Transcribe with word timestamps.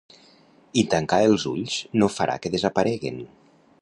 I 0.81 0.83
tancar 0.93 1.19
els 1.33 1.45
ulls 1.51 1.75
no 2.03 2.09
farà 2.17 2.39
que 2.47 2.53
desapareguen. 2.57 3.21